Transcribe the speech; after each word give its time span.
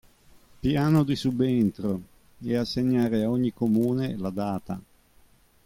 "Piano 0.61 1.03
di 1.03 1.15
subentro" 1.15 2.01
e 2.41 2.55
assegnare 2.57 3.21
a 3.21 3.29
ogni 3.29 3.53
Comune 3.53 4.17
la 4.17 4.31
data. 4.31 4.81